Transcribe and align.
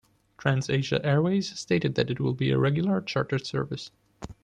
TransAsia 0.39 0.99
Airways 1.05 1.55
stated 1.59 1.93
that 1.93 2.09
it 2.09 2.19
will 2.19 2.33
be 2.33 2.49
a 2.49 2.57
regular 2.57 3.01
chartered 3.01 3.45
service. 3.45 3.91